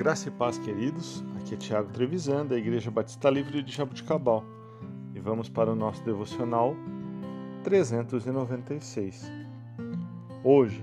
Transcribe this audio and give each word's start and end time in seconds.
Graça 0.00 0.28
e 0.28 0.30
paz, 0.30 0.56
queridos. 0.56 1.22
Aqui 1.36 1.52
é 1.52 1.58
Tiago 1.58 1.92
Trevisan, 1.92 2.46
da 2.46 2.56
Igreja 2.56 2.90
Batista 2.90 3.28
Livre 3.28 3.62
de 3.62 3.70
Jabuticabal. 3.70 4.42
E 5.14 5.20
vamos 5.20 5.50
para 5.50 5.70
o 5.70 5.74
nosso 5.74 6.02
devocional 6.02 6.74
396. 7.64 9.30
Hoje, 10.42 10.82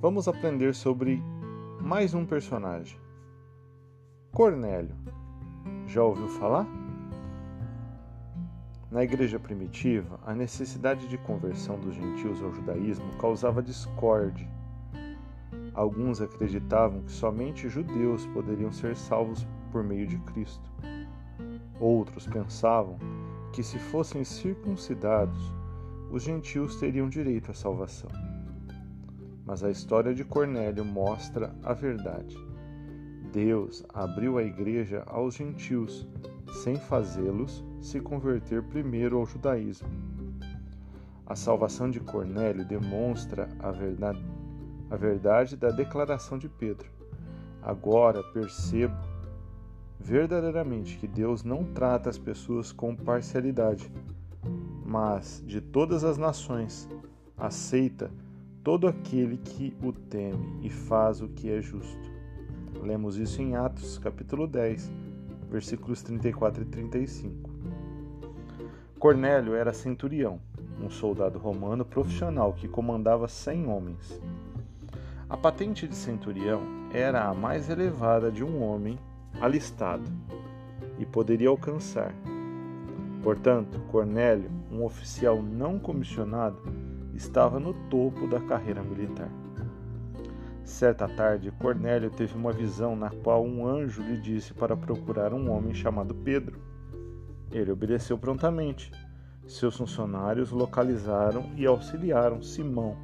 vamos 0.00 0.26
aprender 0.26 0.74
sobre 0.74 1.22
mais 1.80 2.12
um 2.12 2.26
personagem. 2.26 2.98
Cornélio. 4.32 4.96
Já 5.86 6.02
ouviu 6.02 6.26
falar? 6.26 6.66
Na 8.90 9.04
igreja 9.04 9.38
primitiva, 9.38 10.18
a 10.26 10.34
necessidade 10.34 11.06
de 11.06 11.18
conversão 11.18 11.78
dos 11.78 11.94
gentios 11.94 12.42
ao 12.42 12.52
judaísmo 12.52 13.16
causava 13.20 13.62
discórdia 13.62 14.57
Alguns 15.78 16.20
acreditavam 16.20 17.02
que 17.02 17.12
somente 17.12 17.68
judeus 17.68 18.26
poderiam 18.26 18.72
ser 18.72 18.96
salvos 18.96 19.46
por 19.70 19.84
meio 19.84 20.08
de 20.08 20.18
Cristo. 20.18 20.68
Outros 21.78 22.26
pensavam 22.26 22.98
que, 23.52 23.62
se 23.62 23.78
fossem 23.78 24.24
circuncidados, 24.24 25.38
os 26.10 26.24
gentios 26.24 26.80
teriam 26.80 27.08
direito 27.08 27.52
à 27.52 27.54
salvação. 27.54 28.10
Mas 29.46 29.62
a 29.62 29.70
história 29.70 30.12
de 30.12 30.24
Cornélio 30.24 30.84
mostra 30.84 31.54
a 31.62 31.72
verdade. 31.72 32.36
Deus 33.32 33.86
abriu 33.94 34.36
a 34.36 34.42
igreja 34.42 35.04
aos 35.06 35.36
gentios, 35.36 36.08
sem 36.64 36.74
fazê-los 36.74 37.64
se 37.80 38.00
converter 38.00 38.64
primeiro 38.64 39.16
ao 39.16 39.26
judaísmo. 39.26 39.88
A 41.24 41.36
salvação 41.36 41.88
de 41.88 42.00
Cornélio 42.00 42.64
demonstra 42.64 43.48
a 43.60 43.70
verdade 43.70 44.20
a 44.90 44.96
verdade 44.96 45.56
da 45.56 45.70
declaração 45.70 46.38
de 46.38 46.48
Pedro. 46.48 46.88
Agora 47.62 48.22
percebo 48.22 48.96
verdadeiramente 49.98 50.96
que 50.96 51.06
Deus 51.06 51.42
não 51.42 51.64
trata 51.64 52.08
as 52.08 52.18
pessoas 52.18 52.72
com 52.72 52.94
parcialidade, 52.94 53.90
mas 54.84 55.42
de 55.46 55.60
todas 55.60 56.04
as 56.04 56.16
nações 56.16 56.88
aceita 57.36 58.10
todo 58.62 58.86
aquele 58.86 59.36
que 59.36 59.76
o 59.82 59.92
teme 59.92 60.60
e 60.62 60.70
faz 60.70 61.20
o 61.20 61.28
que 61.28 61.50
é 61.50 61.60
justo. 61.60 62.10
Lemos 62.82 63.16
isso 63.16 63.42
em 63.42 63.56
Atos, 63.56 63.98
capítulo 63.98 64.46
10, 64.46 64.90
versículos 65.50 66.02
34 66.02 66.62
e 66.62 66.66
35. 66.66 67.50
Cornélio 68.98 69.54
era 69.54 69.72
centurião, 69.72 70.40
um 70.82 70.90
soldado 70.90 71.38
romano 71.38 71.84
profissional 71.84 72.52
que 72.52 72.68
comandava 72.68 73.28
cem 73.28 73.66
homens. 73.66 74.20
A 75.30 75.36
patente 75.36 75.86
de 75.86 75.94
centurião 75.94 76.62
era 76.90 77.28
a 77.28 77.34
mais 77.34 77.68
elevada 77.68 78.32
de 78.32 78.42
um 78.42 78.62
homem 78.62 78.98
alistado 79.38 80.10
e 80.98 81.04
poderia 81.04 81.50
alcançar. 81.50 82.14
Portanto, 83.22 83.78
Cornélio, 83.90 84.50
um 84.72 84.82
oficial 84.82 85.42
não 85.42 85.78
comissionado, 85.78 86.56
estava 87.12 87.60
no 87.60 87.74
topo 87.90 88.26
da 88.26 88.40
carreira 88.40 88.82
militar. 88.82 89.28
Certa 90.64 91.06
tarde, 91.06 91.52
Cornélio 91.58 92.10
teve 92.10 92.34
uma 92.34 92.52
visão 92.52 92.96
na 92.96 93.10
qual 93.10 93.44
um 93.44 93.66
anjo 93.66 94.00
lhe 94.00 94.18
disse 94.18 94.54
para 94.54 94.76
procurar 94.76 95.34
um 95.34 95.50
homem 95.50 95.74
chamado 95.74 96.14
Pedro. 96.14 96.58
Ele 97.52 97.70
obedeceu 97.70 98.16
prontamente. 98.16 98.90
Seus 99.46 99.76
funcionários 99.76 100.50
localizaram 100.52 101.50
e 101.54 101.66
auxiliaram 101.66 102.42
Simão, 102.42 102.96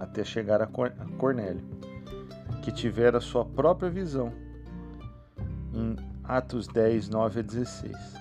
até 0.00 0.24
chegar 0.24 0.62
a 0.62 0.66
Cornélio, 0.66 1.62
que 2.62 2.72
tivera 2.72 3.20
sua 3.20 3.44
própria 3.44 3.90
visão, 3.90 4.32
em 5.72 5.94
Atos 6.24 6.66
10, 6.66 7.08
9 7.10 7.40
a 7.40 7.42
16. 7.42 8.20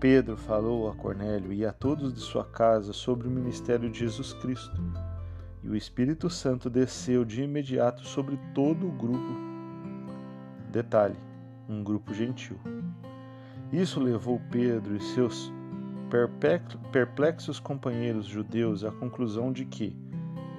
Pedro 0.00 0.36
falou 0.36 0.90
a 0.90 0.94
Cornélio 0.94 1.52
e 1.52 1.64
a 1.64 1.72
todos 1.72 2.12
de 2.12 2.20
sua 2.20 2.44
casa 2.44 2.92
sobre 2.92 3.26
o 3.26 3.30
ministério 3.30 3.88
de 3.90 4.00
Jesus 4.00 4.32
Cristo, 4.34 4.80
e 5.62 5.68
o 5.68 5.74
Espírito 5.74 6.28
Santo 6.28 6.68
desceu 6.68 7.24
de 7.24 7.42
imediato 7.42 8.02
sobre 8.06 8.38
todo 8.54 8.86
o 8.86 8.92
grupo. 8.92 9.36
Detalhe: 10.70 11.16
um 11.68 11.82
grupo 11.82 12.12
gentil. 12.14 12.58
Isso 13.72 14.00
levou 14.00 14.40
Pedro 14.50 14.96
e 14.96 15.00
seus 15.00 15.52
perplexos 16.90 17.60
companheiros 17.60 18.24
judeus 18.24 18.82
à 18.84 18.90
conclusão 18.90 19.52
de 19.52 19.64
que, 19.64 19.94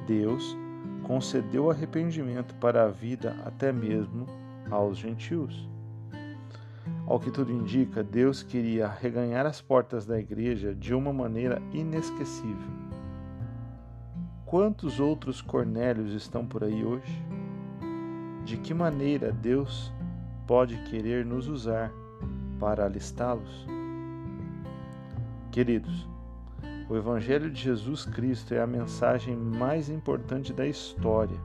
Deus 0.09 0.57
concedeu 1.03 1.69
arrependimento 1.69 2.55
para 2.55 2.83
a 2.83 2.87
vida 2.89 3.37
até 3.45 3.71
mesmo 3.71 4.25
aos 4.71 4.97
gentios. 4.97 5.69
Ao 7.05 7.19
que 7.19 7.29
tudo 7.29 7.51
indica, 7.51 8.03
Deus 8.03 8.41
queria 8.41 8.87
reganhar 8.87 9.45
as 9.45 9.61
portas 9.61 10.07
da 10.07 10.19
igreja 10.19 10.73
de 10.73 10.95
uma 10.95 11.13
maneira 11.13 11.61
inesquecível. 11.71 12.71
Quantos 14.47 14.99
outros 14.99 15.43
Cornélios 15.43 16.11
estão 16.13 16.43
por 16.43 16.63
aí 16.63 16.83
hoje? 16.83 17.23
De 18.43 18.57
que 18.57 18.73
maneira 18.73 19.31
Deus 19.31 19.93
pode 20.47 20.75
querer 20.89 21.23
nos 21.23 21.47
usar 21.47 21.91
para 22.59 22.85
alistá-los? 22.85 23.67
Queridos, 25.51 26.09
o 26.89 26.97
Evangelho 26.97 27.51
de 27.51 27.61
Jesus 27.61 28.03
Cristo 28.03 28.55
é 28.55 28.59
a 28.59 28.66
mensagem 28.66 29.35
mais 29.35 29.89
importante 29.89 30.51
da 30.51 30.66
história 30.66 31.39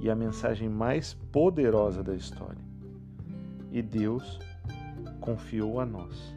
e 0.00 0.10
a 0.10 0.16
mensagem 0.16 0.66
mais 0.66 1.12
poderosa 1.30 2.02
da 2.02 2.14
história. 2.14 2.64
E 3.70 3.82
Deus 3.82 4.40
confiou 5.20 5.78
a 5.78 5.84
nós. 5.84 6.34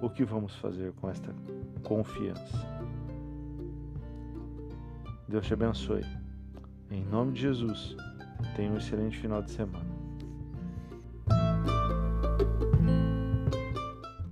O 0.00 0.08
que 0.08 0.24
vamos 0.24 0.54
fazer 0.56 0.92
com 0.92 1.10
esta 1.10 1.34
confiança? 1.82 2.56
Deus 5.28 5.44
te 5.44 5.52
abençoe. 5.52 6.04
Em 6.88 7.04
nome 7.04 7.32
de 7.32 7.42
Jesus, 7.42 7.96
tenha 8.54 8.70
um 8.70 8.76
excelente 8.76 9.18
final 9.18 9.42
de 9.42 9.50
semana. 9.50 9.99